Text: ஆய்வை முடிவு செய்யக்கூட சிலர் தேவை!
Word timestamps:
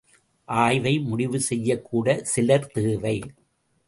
ஆய்வை 0.47 0.93
முடிவு 0.99 1.39
செய்யக்கூட 1.39 2.07
சிலர் 2.23 2.67
தேவை! 2.71 3.15